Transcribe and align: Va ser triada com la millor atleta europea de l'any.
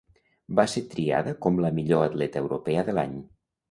Va 0.59 0.65
ser 0.75 0.83
triada 0.93 1.35
com 1.45 1.63
la 1.67 1.73
millor 1.79 2.05
atleta 2.09 2.47
europea 2.47 2.91
de 2.93 3.01
l'any. 3.01 3.19